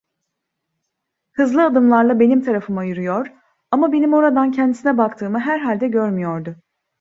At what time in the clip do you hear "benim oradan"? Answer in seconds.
3.91-4.51